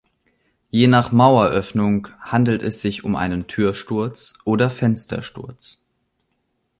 [0.71, 5.77] Je nach Maueröffnung handelt es sich um einen Türsturz oder Fenstersturz.